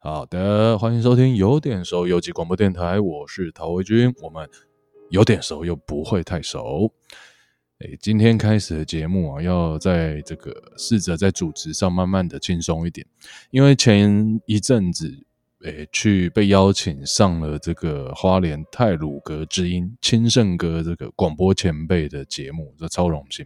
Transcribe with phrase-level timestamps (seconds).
[0.00, 4.14] 好的，欢迎收听有点熟游击广播电台，我是陶维军。
[4.22, 4.48] 我们
[5.10, 6.88] 有点熟又不会太熟。
[7.80, 13.04] 诶，今天开始的节目啊，要在这个试着在主持上慢慢的轻松一点，
[13.50, 15.12] 因为前一阵子
[15.64, 23.44] 诶去被邀请上了这个花莲太鲁阁之音清盛哥这个广播前辈的节目，这超荣幸。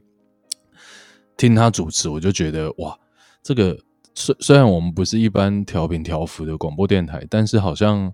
[1.35, 2.95] 听他主持，我就觉得哇，
[3.43, 3.79] 这个
[4.15, 8.13] 虽虽然我们不是一般调频调幅的广播电台，但是好像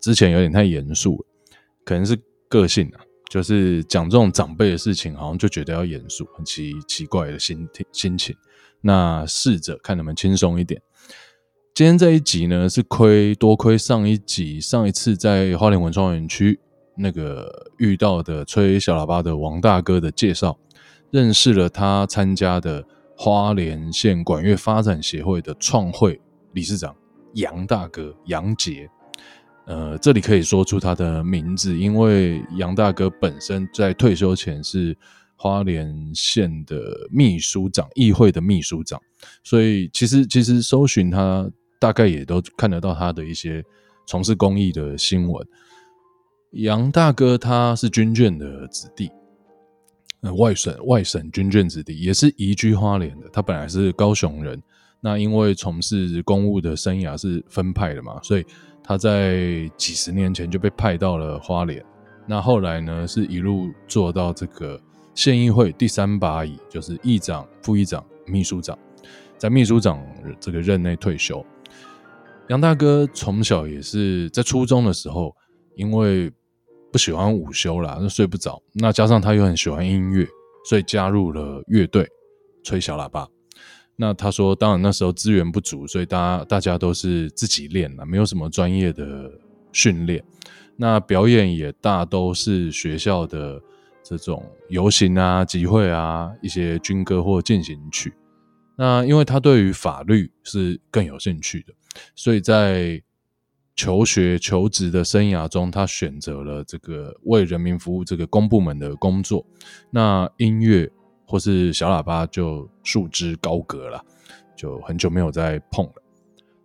[0.00, 1.26] 之前有点太严肃了，
[1.84, 8.34] 可能是个性啊，就是讲这种长辈的事情，好像就觉得要严肃，很奇奇怪的心心情。
[8.80, 10.80] 那试着看能不能轻松一点。
[11.74, 16.58] 今天这一集呢，是亏多亏上一集上一次在花莲文创园区
[16.96, 20.58] 那个遇到的吹小喇叭的王大哥的介绍。
[21.10, 22.82] 认识了他参加的
[23.16, 26.20] 花莲县管乐发展协会的创会
[26.52, 26.94] 理事长
[27.34, 28.88] 杨大哥杨杰，
[29.66, 34.96] 呃，这里可以说出他的名字，因为杨大哥本身在退休前是
[35.36, 36.76] 花莲县的
[37.10, 39.00] 秘书长，议会的秘书长，
[39.44, 43.64] 所以其实其实搜寻他，大概也都看得到他的一些
[44.06, 45.46] 从事公益的新闻。
[46.52, 49.10] 杨大哥他是军眷的子弟。
[50.30, 53.28] 外省外省军眷子弟，也是移居花莲的。
[53.32, 54.62] 他本来是高雄人，
[55.00, 58.46] 那因为从事公务的生涯是分派的嘛，所以
[58.84, 61.84] 他在几十年前就被派到了花莲。
[62.24, 64.80] 那后来呢，是一路做到这个
[65.12, 68.78] 县议会第三把椅，就是议长、副议长、秘书长，
[69.36, 70.00] 在秘书长
[70.38, 71.44] 这个任内退休。
[72.48, 75.34] 杨大哥从小也是在初中的时候，
[75.74, 76.30] 因为
[76.92, 78.62] 不喜欢午休啦，那睡不着。
[78.74, 80.28] 那加上他又很喜欢音乐，
[80.68, 82.06] 所以加入了乐队，
[82.62, 83.26] 吹小喇叭。
[83.96, 89.30] 那他说，当然那时候资源不足，所以大家大家都是自己练啦，没有什么专业的
[89.72, 90.22] 训练。
[90.76, 93.60] 那表演也大都是学校的
[94.02, 98.12] 这种游行啊、集会啊，一些军歌或进行曲。
[98.76, 101.72] 那因为他对于法律是更有兴趣的，
[102.16, 103.00] 所以在
[103.74, 109.44] 求学求职的生涯中，他选择了这个为人民服务这个公部门的工作。
[109.90, 110.90] 那音乐
[111.26, 114.04] 或是小喇叭就束之高阁了，
[114.54, 115.94] 就很久没有再碰了。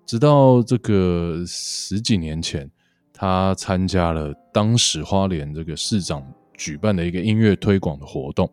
[0.06, 2.69] 直到这个十几年前，
[3.13, 6.22] 他参加了当时花莲这个市长
[6.53, 8.51] 举办的一个音乐推广的活动，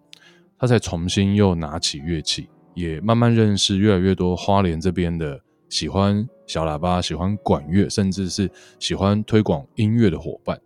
[0.59, 6.29] 他才重新又拿起乐器，也慢慢认识越来越多花莲这边的喜欢。
[6.47, 10.60] 小喇叭喜欢管乐，甚至是喜欢推广音乐的伙伴，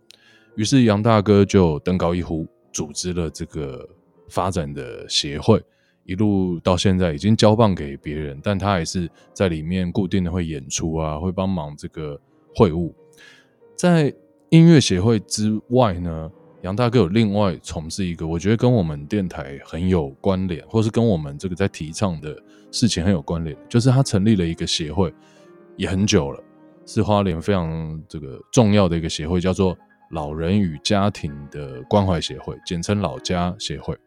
[0.55, 3.87] 于是杨大哥就登高一呼，组织了这个
[4.27, 5.63] 发展的协会，
[6.03, 12.19] 一路到现在已经交棒给别人，但他还是在里面固定的会演出啊，会帮忙这个
[12.55, 12.93] 会务。
[13.75, 14.13] 在
[14.49, 16.29] 音乐协会之外呢，
[16.63, 22.37] 杨大哥有另外从事一个，我觉得跟我们电台很有关联，或是跟我们这个在提倡的
[22.69, 25.13] 事情很有关联，就是他成立了一个协会。
[25.79, 26.43] 也很久了，
[26.85, 29.75] 是花莲非常这个重要的一个协会，叫做
[30.11, 33.97] 老人与家庭的关怀协会，简称老家协会。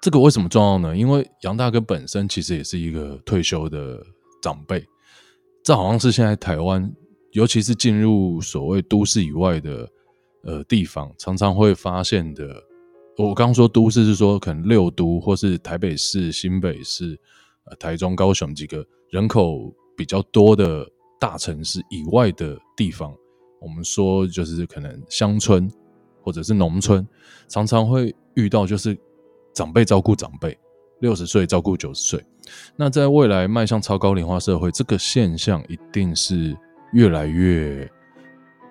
[0.00, 0.96] 这个为什么重要呢？
[0.96, 4.00] 因为杨大哥本身其实也是一个退休的
[4.40, 4.86] 长辈，
[5.64, 6.88] 这好像是现在台湾，
[7.32, 9.90] 尤其是进入所谓都市以外的
[10.44, 12.62] 呃地方，常常会发现的。
[13.18, 17.18] 我刚刚说都市是说可能六都或是台北市、新北市、
[17.64, 19.74] 呃台中、高雄几个人口。
[20.00, 20.88] 比较多的
[21.18, 23.14] 大城市以外的地方，
[23.60, 25.70] 我们说就是可能乡村
[26.22, 27.06] 或者是农村，
[27.48, 28.96] 常常会遇到就是
[29.52, 30.58] 长辈照顾长辈，
[31.00, 32.24] 六十岁照顾九十岁。
[32.76, 36.56] 那在未来迈向超高龄化社会，这个现象一定是
[36.94, 37.86] 越来越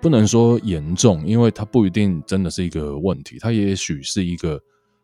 [0.02, 4.60] 不能说严重，因为它不一定真的是一个问题，它也许是一个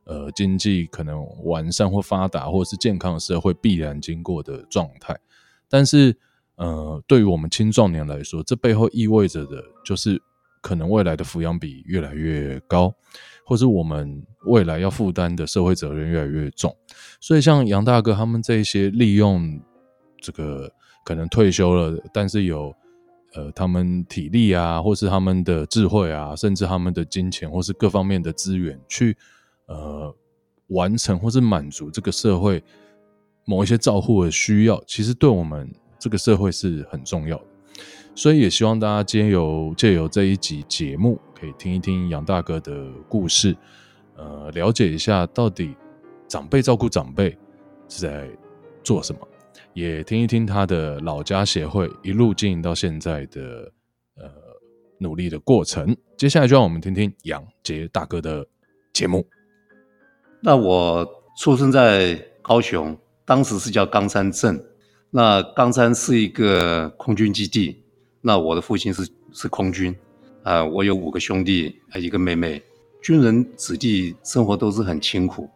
[0.06, 5.16] 呃经济可能完善或发达或者是健康的社会必然经过的状态。
[5.69, 6.16] 但是，
[6.56, 10.21] 呃，对于我们青壮年来说，这背后意味着的就是，
[10.63, 12.95] 可能未来的抚养比越来越高，
[13.45, 16.74] 或是我们未来要负担的社会责任越来越重。
[17.21, 19.60] 所以，像杨大哥他们这一些利用
[20.21, 20.72] 这个
[21.04, 22.74] 可能退休了，但是有
[23.34, 29.16] 呃他们体力啊，或是他们的智慧啊，甚至他们的金钱或是各方面的资源，去
[29.66, 30.15] 呃
[30.69, 32.62] 完成或是满足这个社会。
[33.47, 37.45] 某一些照护的需要，其实对我们这个社会是很重要的，
[38.15, 43.57] 所以也希望大家今天有借由这一集节目，可以听一听杨大哥的故事，
[44.16, 45.75] 呃，了解一下到底
[46.28, 47.31] 长辈照顾长辈
[47.89, 48.28] 是在
[48.83, 49.21] 做什么，
[49.75, 53.72] 也听一听他的老家协会一路经营到现在的
[54.16, 54.28] 呃
[54.98, 55.97] 努力的过程。
[56.16, 58.47] 接下来就让我们听听杨杰大哥的
[58.93, 59.27] 节目。
[60.41, 61.07] 那我
[61.39, 64.64] 出生在高雄，当时是叫冈山镇。
[65.10, 67.82] 那冈山是一个空军基地。
[68.22, 69.94] 那我的父亲是是空军
[70.42, 72.62] 啊、我有五个兄弟，还一个妹妹。
[73.02, 75.50] 军人子弟生活都是很清苦。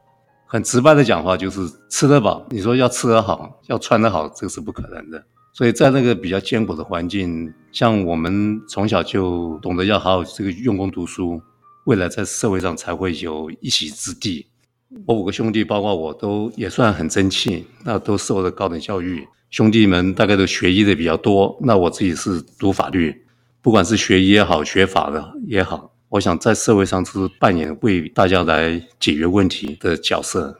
[0.47, 2.45] 很直白的讲话，就是吃得饱。
[2.51, 5.25] 你说要吃得好，要穿得好，这个是不可能的。
[5.53, 11.41] 所以在那个比较艰苦的环境，像我们从小就懂得要好好这个用功读书，
[11.85, 14.47] 未来在社会上才会有一席之地。
[15.07, 19.27] 我五个兄弟，包括我都也算很争气，那都受了高等教育。
[19.51, 23.15] 兄弟们大概都学医的比较多，那我自己是读法律，
[23.61, 25.93] 不管是学医也好，学法的也好。
[26.09, 30.59] 我想在社会上是扮演为大家来解决问题的角色。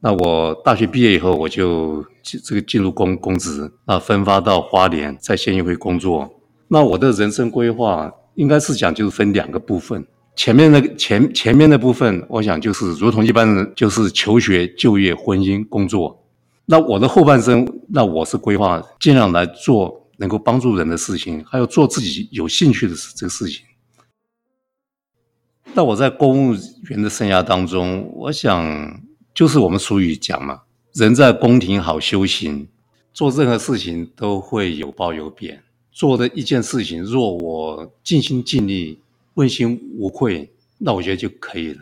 [0.00, 6.28] 那我大学毕业以后，我就进这个进入公公职，那分发到花莲，在县议会工作。
[6.68, 10.06] 那我的人生规划应该是讲就是分两个部分。
[10.34, 16.24] 前面那前前面的部分，我想就是如同一般人，就是求学、就业、婚姻、工作。
[16.64, 23.64] 那我的后半生，那我是规划尽量来做能够帮助人的事情，还有做自己有兴趣的这个事情。
[25.74, 26.56] 那我在公务
[26.88, 29.00] 员的生涯当中，我想
[29.34, 30.62] 就是我们俗语讲嘛，
[30.94, 32.68] 人在宫廷好修行，
[33.12, 35.62] 做任何事情都会有褒有贬。
[35.90, 38.98] 做的一件事情，若我尽心尽力、
[39.34, 41.80] 问心无愧，那我觉得就可以了。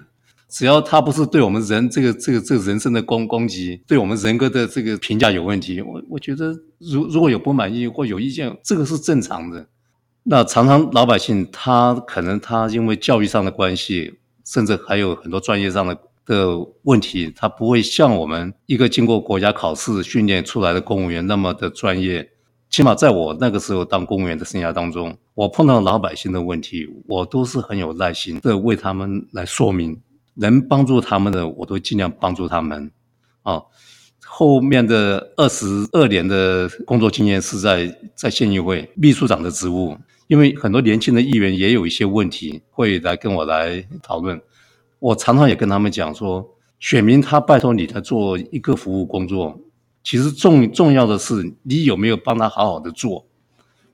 [0.48, 9.68] 只要他不是对我们人这个这个这个人生的攻攻击，对我们人格的这个评价有问题，我我觉得如如果有不满意或有意见，这个是正常的。
[10.24, 14.14] 那常常老百姓他可能他因为教育上的关系，
[14.44, 22.28] 甚至还有很多专业上的的问题，他不会像我们一个经过国家考试训练出来的公务员那么的专业。
[22.70, 30.00] 起码在我那个时候当公务员的生涯当中，我碰到老百姓的问题，我都是很有耐心的为他们来说明，
[30.34, 32.90] 能帮助他们的我都尽量帮助他们。
[33.42, 33.60] 啊，
[34.24, 39.96] 后面的二十二年的工作经验是在在县议会秘书长的职务。
[40.28, 44.40] 因为很多年轻的议员也有一些问题会来跟我来讨论，
[45.00, 49.58] 我常常也跟他们讲说，选民他拜托你来做一个服务工作，
[50.02, 53.26] 其实重重要的是你有没有帮他好好的做，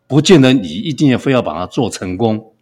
[0.07, 2.53] 不见得你一定要非要把它做成功，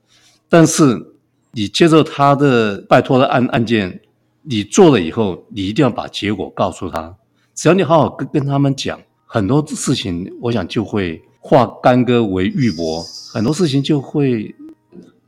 [0.49, 1.14] 但是
[1.52, 4.00] 你接受他的拜托的案案件，
[4.43, 7.17] 你做了以后，你一定要把结果告诉他，
[7.55, 13.05] 只要你好好跟跟他们讲，很多事情我想就会化干戈为玉帛。
[13.32, 14.55] 很多事情就会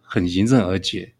[0.01, 1.13] 很迎刃而解。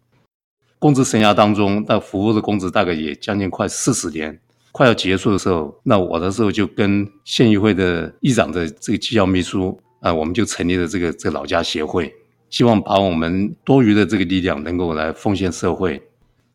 [0.79, 4.41] 公职生涯当中，那服务的公职大概也将近快四十年，
[4.77, 12.13] 快要结束的时候，那我的时候就跟县议会的议长的这个机要秘书啊，我们就成立了这个这个老家协会，
[12.51, 16.03] 希望把我们多余的这个力量能够来奉献社会。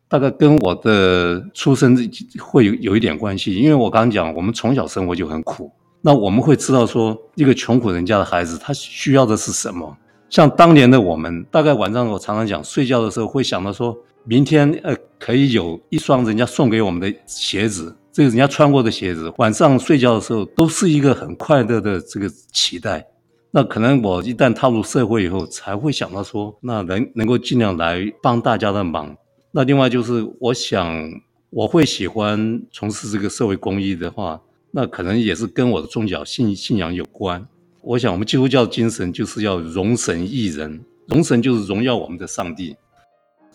[0.08, 1.98] 大概跟我的出身
[2.40, 5.72] 会有有一点关系，因为我刚刚讲，我们从小生活就很苦，
[6.02, 9.98] 那我们会知道说，一个穷苦人家的孩子，他需要的是什么。
[10.30, 23.08] 像当年的我们，大概晚上我常常讲，睡觉的时候会想到说，明天呃可以有一双人家送给我们的鞋子，这个人家穿过的鞋子，晚上睡觉的时候都是一个很快乐的这个期待。
[23.52, 29.16] 那可能我一旦踏入社会以后，才会想到说，那能能够尽量来帮大家的忙。
[29.52, 31.10] 那另外就是，我想
[31.50, 34.42] 我会喜欢从事这个社会公益的话，
[34.72, 37.46] 那可能也是跟我的宗教信信仰有关。
[37.82, 42.76] 我想，我们基督教精神就是要荣神益人，荣神就是荣耀我们的上帝。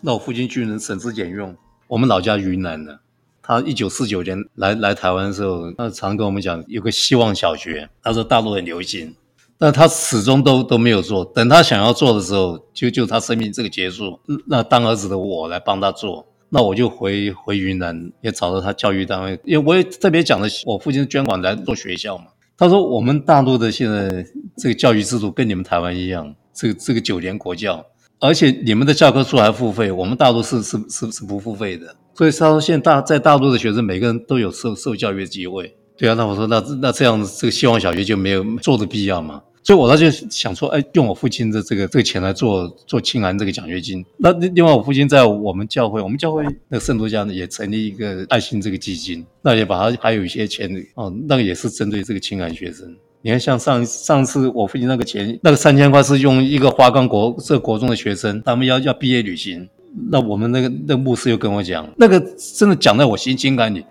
[0.01, 1.55] 那我父亲军人，省吃俭用，
[1.87, 2.99] 我们老家云南的，
[3.47, 9.15] 他一九四九年来来台湾的时候，他常跟我们讲有个希望小学，他说大陆很流行，
[9.57, 11.23] 但他始终都都没有做。
[11.23, 22.25] 等他想要做的时候，就就他生命这个结束，那当儿子的我来帮他做，那我就回回云南，也找到他教育单位，因为我也特别讲的，我父亲捐款来做学校嘛。
[22.57, 24.25] 他说：“我们大陆的现在
[24.57, 27.85] 这个教育制度跟你们台湾一样，这个这个九年国教，
[28.19, 31.95] 而且你们的教科书还付费，我们大陆是是是是不付费的。
[32.17, 35.73] 所以他说现在大在大陆的学生每个人都有受受教育的机会。
[35.95, 44.05] 对啊，那我说那那这样这个希望小学就没有做的必要嘛？”所以，我呢就想说，哎，用我父亲的这个这个钱来做做庆安这个奖学金。
[44.17, 52.95] 那另外，我父亲在我们教会，我们教会那个圣徒家呢也成立一个爱心这个基金，那也把它还有一些钱哦，那个也是针对这个庆安学生。
[53.21, 59.67] 你看，像上上次我父亲那个钱，那个三千块是用一个华冈国这国中的学生，他们要要毕业旅行，
[60.11, 62.19] 那我们那个那牧师又跟我讲，那个
[62.55, 63.85] 真的讲在我心心坎里。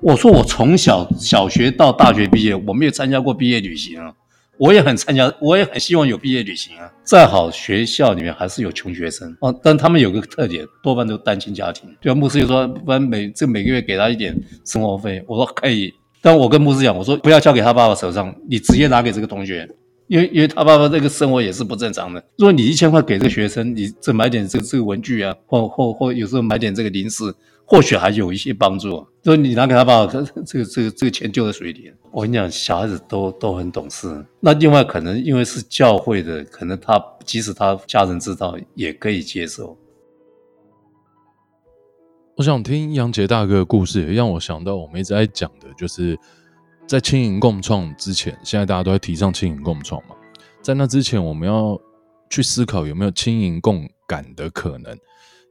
[0.00, 4.12] 我说我从小小学到大学毕业，我没有参加过毕业旅行啊。
[4.58, 6.88] 我也很参加，我也很希望有毕业旅行啊。
[7.02, 11.88] 再好，学校里面还是有穷学生哦，但他们有个特点，多半都单亲家庭。
[12.00, 15.24] 就牧师就说，不然每这每个月给他一点生活费。
[15.26, 19.68] 我说可以，但我跟牧师讲，我说不要交给他爸爸手上，你直接拿给这个同学，
[20.12, 22.22] 因为因为他爸爸这个生活也是不正常的。
[22.36, 27.34] 如果你一千块给这个学生，你这买点这个这个文具啊，或或或有时候买点这个零食。
[27.64, 30.12] 或许还有一些帮助，所以你拿给他爸爸，
[30.44, 31.90] 这个这个这个钱丢在水里。
[32.10, 34.22] 我跟你讲，小孩子都都很懂事。
[34.40, 39.78] 那另外可能因为是教会的，可能他即使他家人知道，也可以接受。
[42.36, 46.18] 我想听杨杰大哥的故事，也让我想到我们一直在讲的，就是
[46.86, 50.14] 在轻盈共创之前，现在大家都在提倡轻盈共创嘛，
[50.60, 51.80] 在那之前，我们要
[52.28, 54.96] 去思考有没有轻盈共感的可能。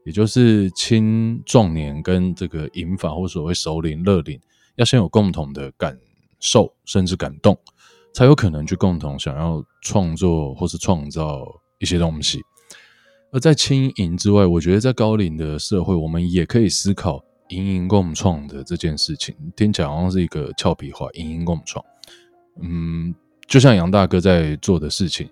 [0.03, 4.39] 也就是青壮年跟这个银发或所谓熟龄、乐龄，
[4.75, 5.95] 要先有共同的感
[6.39, 7.55] 受，甚至感动，
[8.11, 11.45] 才有可能去共同想要创作或是创造
[11.77, 12.41] 一些东西。
[13.31, 19.35] 而在轻盈之外，我觉得在高龄的社会，我们也可以思考银银共创的这件事情。
[19.55, 21.85] 听起来好像是一个俏皮话，银银共创。
[22.61, 23.13] 嗯，
[23.47, 25.29] 就像杨大哥在做的事情，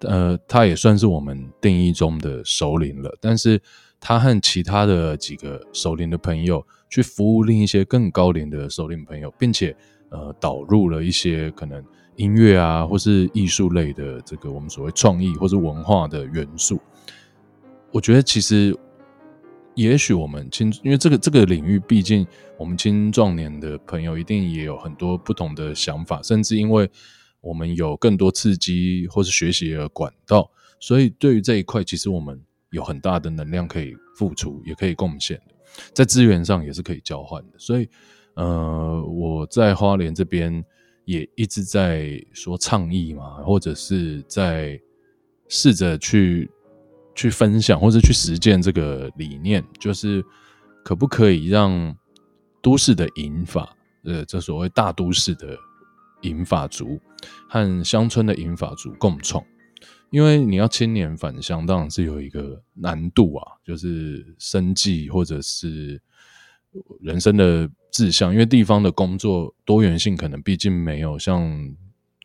[0.00, 3.60] 呃，他也算是我们定义中的首领了，但是。
[3.98, 9.74] 他和其他的几个首领的朋友去服务另一些更高龄的首领朋友，并且
[10.10, 11.82] 呃导入了一些可能
[12.14, 16.78] 音乐啊或是艺术类的这个我们所谓创意或是文化的元素。
[17.90, 18.76] 我觉得其实
[19.76, 22.26] 也许我们青，因为这个这个领域，毕竟
[22.58, 26.90] 我们青壮年的朋友一定也有很多不同的想法，甚至因为
[27.40, 32.42] 我们有更多刺激或是学习的管道，所以对于这一块，其实我们。
[32.70, 35.54] 有很大的能量可以付出，也可以贡献的，
[35.94, 37.52] 在资源上也是可以交换的。
[37.56, 37.88] 所以，
[38.34, 40.62] 呃，我在花莲这边
[41.04, 44.78] 也一直在说倡议嘛，或者是在
[45.48, 46.50] 试着去
[47.16, 50.24] 去分享，或者去实践这个理念，就是
[50.84, 51.96] 可不可以让
[52.62, 55.56] 都市的银发，呃，这所谓大都市的
[56.20, 57.00] 银发族
[57.48, 59.42] 和乡村的银发族共创。
[60.10, 66.00] 因为你要青年返乡，当然是有一个难度啊，就是生计或者是
[67.00, 68.32] 人生的志向。
[68.32, 71.74] 因为地方的工作多元性可能毕竟没有像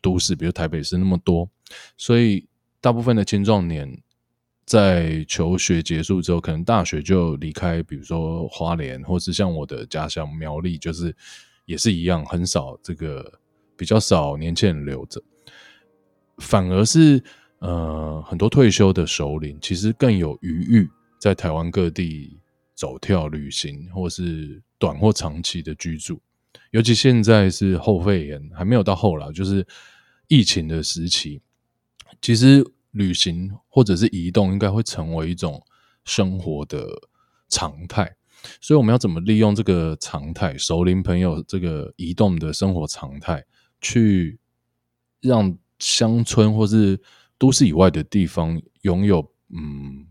[0.00, 1.48] 都市，比如台北市那么多，
[1.96, 2.46] 所以
[2.80, 4.00] 大部分的青壮年
[4.64, 11.14] 在求学结束之后，可能大学就离开，比如说花莲，或是像我的家乡苗栗，就是
[11.64, 13.40] 也是一样，很少这个
[13.76, 15.22] 比较少年轻人留着，
[16.38, 17.22] 反而是。
[17.64, 20.90] 呃，很多退休的首领其实更有余裕
[21.20, 22.36] 在台湾各地
[22.74, 26.20] 走跳旅行，或是短或长期的居住。
[26.72, 29.64] 尤其现在是后肺炎还没有到后啦，就是
[30.26, 31.40] 疫情的时期，
[32.20, 35.62] 其实旅行或者是移动应该会成为一种
[36.04, 36.86] 生活的
[37.48, 38.16] 常态。
[38.60, 43.44] 所以我们要怎么利用这个常态，熟龄朋友这个移动的生活常态，
[43.80, 44.40] 去
[45.20, 47.00] 让乡村或是
[47.38, 50.06] 都市以外的地方拥有嗯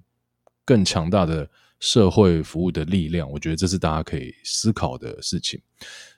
[0.64, 1.50] 更强大的
[1.82, 5.62] 社会服务的力量，我觉得这是大家可以思考的事情。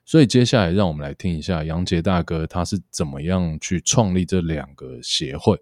[0.05, 5.59] 所以接下来让我们来听一下杨杰大哥他是怎么样去创立这两个协会。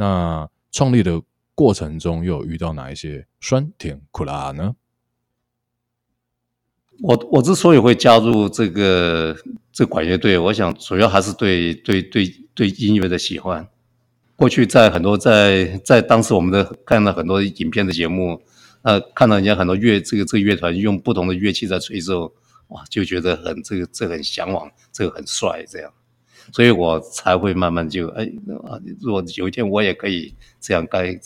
[0.00, 1.20] 那创立的
[1.54, 4.74] 过程中又有遇到哪一些酸甜苦辣呢？
[7.02, 9.36] 我我之所以会加入这个
[9.70, 13.68] 这管乐队，我想主要还是对对对对音乐的喜欢。
[14.36, 18.42] 过去在很多在在当时我们的看到很多影片的节目，
[18.80, 22.32] 呃，看到人家很多乐这个这个乐团用不同的乐器在吹奏，
[22.68, 25.92] 哇，就觉得很这个这个很向往，这个很帅这样，
[26.52, 28.24] 所以我才会慢慢就哎
[28.68, 31.18] 啊，如果有一天我也可以这样该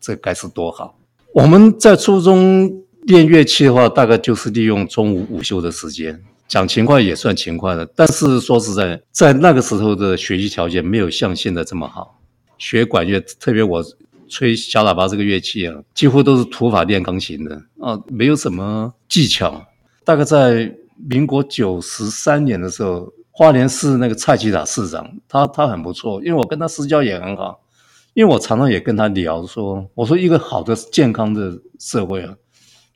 [0.00, 0.98] 这该是多好。
[1.32, 2.70] 我们在初中
[3.04, 12.20] 练乐器的话，大概就是利用中午午休的时间，讲勤快也算勤快的，但是说实在，在那个时候的学习条件没有像现在这么好。
[12.58, 13.84] 学管乐，特别我
[14.28, 19.64] 吹小喇叭这个乐器啊，几乎都是土法炼钢琴的啊，没有什么技巧。
[20.04, 20.72] 大概在
[21.08, 27.64] 民国九十三年的时候，花莲市那个蔡其塔市长，他他很不错，因为我跟他私交也很好，
[28.12, 32.36] 因为我常常也跟他聊说，我说一个好的健康的社会啊，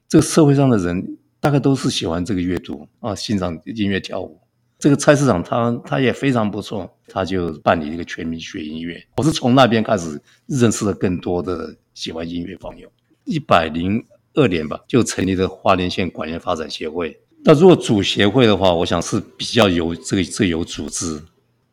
[0.06, 4.38] 这个社会上的人大概都是喜欢这个阅读啊，欣赏音乐跳舞。
[4.78, 9.02] 这个蔡市长他他也非常不错，他就办理一个全民学音乐。
[9.16, 12.86] 我是从那边开始认识了更多的喜欢音乐朋友。
[13.24, 17.18] 一百零二年吧，就成立了花莲县管乐发展协会。
[17.46, 21.22] 那如果组协会的话，我想是比较有这个这、有组织。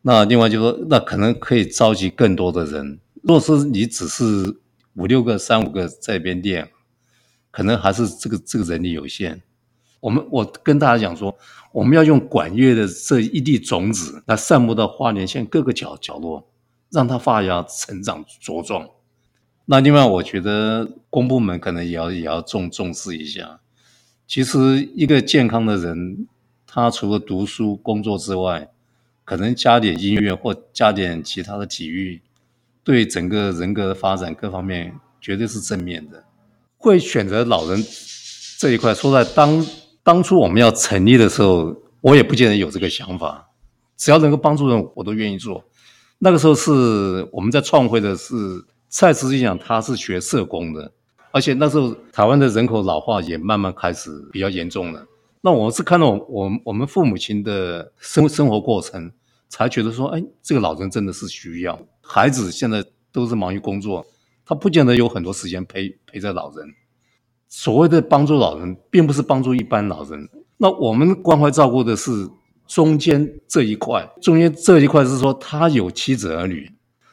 [0.02, 3.00] 那另外就是说，那可能可以召集更多的人。
[3.24, 4.56] 若是你只是
[4.94, 6.70] 五六个、三五个在一边练，
[7.50, 9.42] 可能还是这个这个人力有限。
[9.98, 11.36] 我们我跟大家讲说，
[11.72, 16.46] 我们要用管乐的这一粒种子来散布到花莲县各个角角落，
[16.92, 18.88] 让它发芽、成长、茁壮。
[19.64, 23.58] 那另外，我觉得公部门可能也要也要重重视一下。
[24.26, 26.26] 其实，一个健康的人，
[26.66, 28.70] 他除了读书、工作之外，
[29.24, 32.20] 可能加点音乐或加点其他的体育，
[32.82, 36.24] 对整个人格的发展各方面绝对是正面的。
[36.78, 37.84] 会选择老人
[38.58, 39.66] 这一块，说在当
[40.02, 43.50] 当初我们要成立的时候，我也不见得有这个想法。
[43.96, 45.64] 只要能够帮助人，我都愿意做。
[46.18, 48.34] 那个时候是我们在创会的是
[48.88, 50.92] 蔡司机长，他是学社工的。
[51.34, 55.04] 而且那时候台湾的人口老化也慢慢开始比较严重了。
[55.40, 59.10] 那我是看到我我们父母亲的生生活过程，
[59.48, 61.76] 才觉得说，哎，这个老人真的是需要。
[62.00, 64.06] 孩子现在都是忙于工作，
[64.46, 66.72] 他不见得有很多时间陪陪着老人。
[67.48, 70.28] 所谓的帮助老人，并不是帮助一般老人。
[70.56, 72.12] 那我们关怀照顾的是
[72.68, 76.70] 中间这一块，中间这一块是说他有妻子儿女，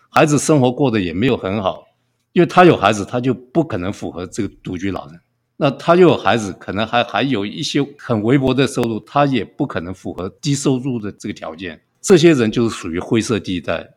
[0.10, 1.86] 孩子生活过得也没有很好。
[2.34, 5.20] 因为他有孩子，他就不可能符合这个独居老人。
[5.58, 11.80] 那他又有孩子，可能还还有一些很微薄的收入，他也不可能符合低收入的这个条件。
[12.02, 13.88] 这些人就是属于灰色地带。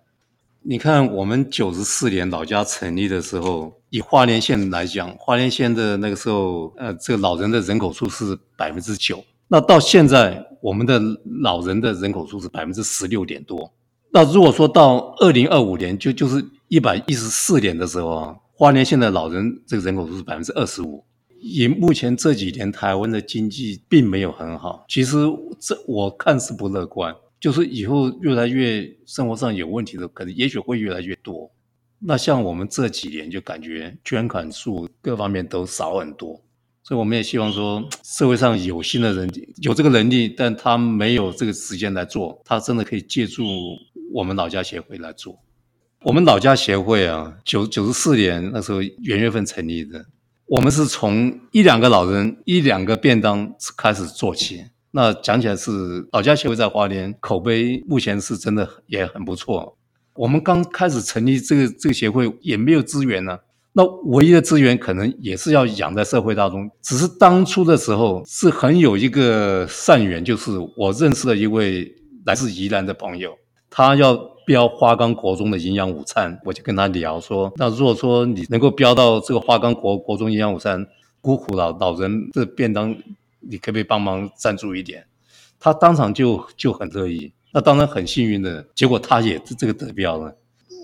[0.66, 9.22] 你看，我们九十四年老家成立的时候，以花莲县来讲，花莲县的那个时候，呃，这个老人的人口数是百分之九。
[9.48, 11.00] 那到现在，我们的
[11.42, 13.72] 老人的人口数是百分之十六点多。
[14.14, 16.42] 那如果说到二零二五年，就就是。
[16.68, 21.04] 一百一十四年的时候啊，花莲县的老人这个人口是百分之二十五。
[21.38, 25.18] 以目前这几年台湾的经济并没有很好，其实
[25.60, 27.14] 这我看是不乐观。
[27.38, 31.48] 就是以后越来越生活上有问题的，可能也许会越来越多。
[32.00, 36.40] 那像我们这几年就感觉捐款数各方面都少很多，
[36.82, 43.44] 所以我们也希望说社会上有心的人有这个能力，但他没有这个时间来做，他真的可以借助
[44.14, 45.40] 我们老家协会来做。
[46.04, 50.06] 我们老家协会啊，九九十四年那时候元月份成立的。
[50.46, 54.66] 我们是从一两个老人、一两个便当开始做起。
[54.92, 59.76] 那讲起来是老家协会在花莲口碑目前是真的也很不错。
[60.14, 63.36] 我们刚开始成立这个这个协会也没有资源呢、
[63.72, 66.70] 那唯一的资源可能也是要养在社会当中。
[66.80, 71.92] 只是当初的时候是很有一个善缘，就是我认识了一位
[72.24, 73.36] 来自宜兰的朋友，
[73.74, 74.32] 他要。
[74.46, 80.86] 标花岗国中的营养午餐，我就跟他聊说，那如果说你能够标到这个花岗国国中营养午餐，
[81.22, 82.94] 孤苦老老人的便当，
[83.40, 85.06] 你可不可以帮忙赞助一点？
[85.58, 87.32] 他当场就就很乐意。
[87.54, 90.36] 那当然很幸运的结果，他也这个得标了。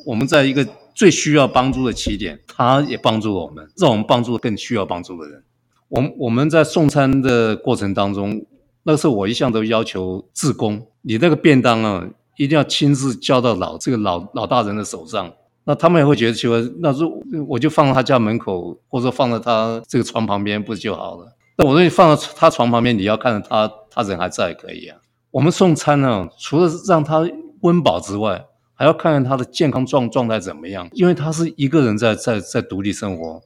[0.07, 5.45] 我们在一个最需要帮助的起点，他也帮助了我们，让我们帮助更需要帮助的人。
[5.89, 8.43] 我们我们在送餐的过程当中，
[8.85, 12.09] 那时候我一向都要求自工，你那个便当啊。
[12.41, 15.31] 一定要亲自交到老这个老老大人的手上，
[15.65, 16.57] 那他们也会觉得奇怪。
[16.79, 21.37] 那如我就放在他家门口，或者放在他这个床旁边，不就好了？
[21.59, 24.97] 那我说你放在他床旁边，你要看着他，他人还在可以啊。
[25.31, 27.29] 我们送餐呢，除了让他
[27.61, 33.43] 温饱之外，还要看看他的健康状状态怎么样，因为他是一个人在在在独立生活，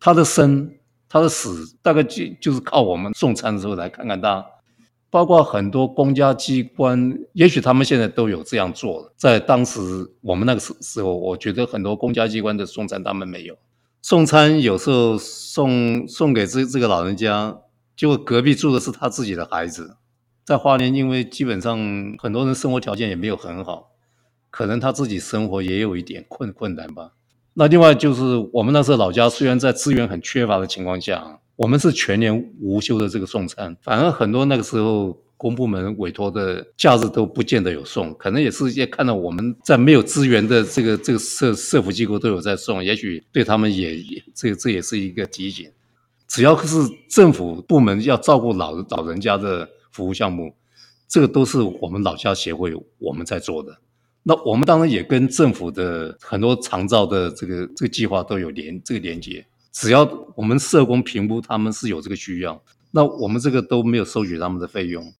[0.00, 0.70] 他的生
[1.06, 4.42] 他的死大概就就是靠我们送餐的时候来看看他。
[5.12, 9.12] 包括很多公家机关，也许他们现在都有这样做了。
[9.14, 9.78] 在当时
[10.22, 13.54] 我们那个时时候，我觉得很多公家机关的送餐他们没有
[14.00, 17.58] 送餐，有时候送送给这这个老人家，
[17.94, 19.98] 结果隔壁住的是他自己的孩子。
[20.46, 21.78] 在花莲，因为基本上
[22.18, 23.90] 很多人生活条件也没有很好，
[24.48, 27.12] 可能他自己生活也有一点困困难吧。
[27.52, 31.40] 那另外就是我们那时候老家虽然在资源很缺乏的情况下。
[31.56, 43.96] 我们是全年无休的这个送餐，反而很多那个时候公部门委托的假日都不见得有送，可能也是也看到我们在没有资源的这个这个社社福机构都有在送，也许对他们也
[44.34, 45.70] 这这也是一个提醒。
[46.26, 50.54] 只要是政府部门要照顾老老人家的服务项目，
[51.06, 53.76] 这个都是我们老家协会我们在做的。
[54.22, 59.44] 那我们当然也跟政府的很多长照的这个这个计划都有连这个连接。
[59.72, 65.12] 只要我们社工评估他们是有这个需要，那我们这个都没有收取他们的费用。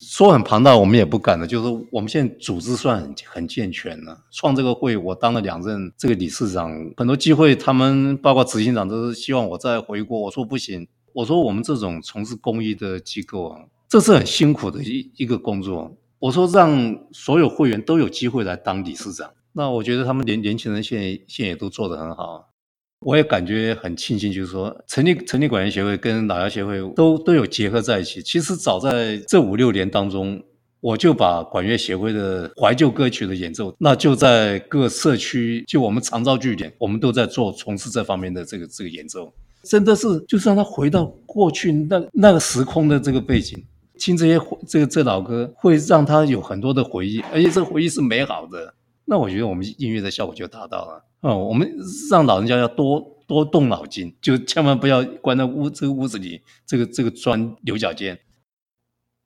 [0.00, 1.46] 说很庞大，我们也不敢的。
[1.46, 4.24] 就是我们现在组织算很很健全了。
[4.32, 10.18] 创这个会，我当了两任这个理事长，很多机会他们包括执行长都是希望我再回国。
[10.18, 15.96] 我说不行，我说我们这种从事公益的机构啊，这是很辛苦的一一个工作。
[16.18, 22.50] 我说让所有会员都有机会来当理事长，那我觉得他们年年轻人现在现在也都做得很好。
[23.04, 28.22] 我也感觉很庆幸，就是说成立成立管乐协会跟老窑协会都都有结合在一起。
[28.22, 30.42] 其实早在这五六年当中，
[30.80, 43.62] 我就把管乐协会的怀旧歌曲的演奏，那就在各社区，就我们长照据点，我们都在做从事这方面的这个这个演奏，真的是就是让他回到过去那那个时空的这个背景，
[43.98, 48.74] 听这些这个这老歌，会让他有很多的回忆，而且这个回忆是美好的。
[49.06, 51.04] 那我觉得我们音乐的效果就达到了。
[51.24, 51.74] 哦，我们
[52.10, 58.20] 让老人家要多多动脑筋，就千万不要关在屋这个屋子里，这个这个钻牛角尖。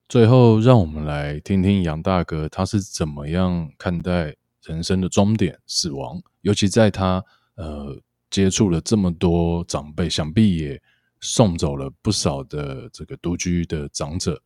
[0.09, 6.23] 最后，让我们来听听杨大哥他是怎么样看待人生的终点——死亡。
[6.43, 7.25] 尤其在他
[7.57, 10.81] 呃接触了这么多长辈，想必也
[11.21, 14.41] 送走了不少的这个独居的长者。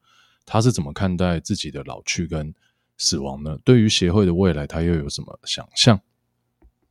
[0.47, 2.55] 他是怎么看待自己的老去跟
[2.97, 3.59] 死亡呢？
[3.63, 6.01] 对于协会的未来，他又有什么想象？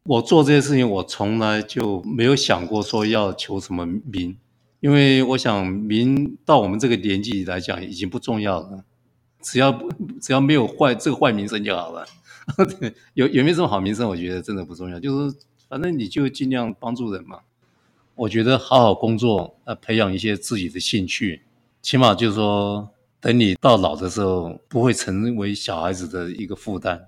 [0.03, 4.37] 我做这些事情，我从来就没有想过说要求什么名。
[4.79, 8.83] 因为我想，名到我们这个年纪来讲已经不重要了，
[9.39, 9.71] 只要
[10.19, 12.03] 只要没有坏这个坏名声就好了。
[13.13, 14.99] 有有没有这么好名声，我觉得真的不重要。
[14.99, 15.37] 就是
[15.69, 17.41] 反正你就尽量帮助人嘛。
[18.15, 21.43] 我觉得好好工作，呃，培养一些自己的兴趣，
[21.83, 27.07] 起码就是说，等你到老的时候，不会成为小孩子的一个负担。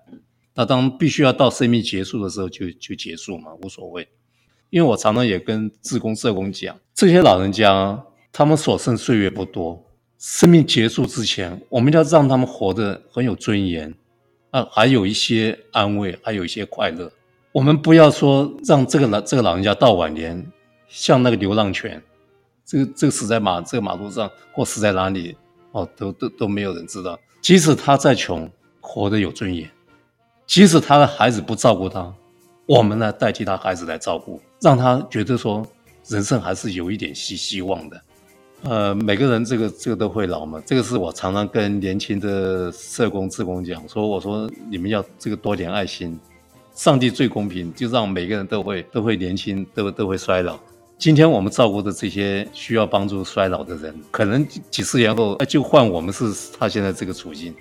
[0.55, 4.07] 那当必须要到生命结束的时候就，就结束嘛，无所谓。
[4.69, 9.83] 因为我常常也跟自工社工讲，这些老人家他们所剩岁月不多，
[10.17, 13.93] 生命结束之前，我们要让他们活得很有尊严，
[14.51, 17.11] 啊，还有一些安慰，还有一些快乐。
[17.51, 20.43] 我们不要说让这个老这个老人家到晚年
[20.87, 22.01] 像那个流浪犬，
[22.65, 25.35] 这个这个死在马这个马路上或死在哪里，
[25.71, 27.19] 哦，都都都没有人知道。
[27.41, 29.67] 即使他再穷，活得有尊严；
[30.45, 32.13] 即使他的孩子不照顾他。
[32.65, 35.67] 我们呢，代替他孩子来照顾，让他觉得说
[36.07, 38.01] 人生还是有一点希希望的。
[38.63, 46.17] 呃，每个人这个这个都会老嘛，这个是我常常跟年轻的社工、志工讲说，我说你们要这个多点爱心，
[46.73, 50.57] 上帝最公平，就让每个人都会都会年轻，都都会衰老。
[50.97, 57.53] 今天我们照顾的这些需要帮助衰老的人，可能几十年后就换我们是他现在这个处境。